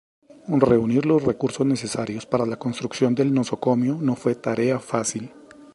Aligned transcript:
Reunir 0.47 1.05
los 1.05 1.21
recursos 1.23 1.63
necesarios 1.67 2.25
para 2.25 2.47
la 2.47 2.57
construcción 2.57 3.13
del 3.13 3.31
nosocomio 3.35 3.99
no 4.01 4.15
fue 4.15 4.33
tarea 4.33 4.79
fácil. 4.79 5.31